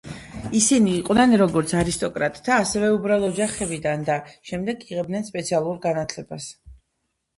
[0.59, 4.17] ისინი იყვნენ, როგორც არისტოკრატთა, ასევე უბრალო ოჯახებიდან და
[4.53, 6.49] შემდეგ იღებდნენ სპეციალურ განათლებას.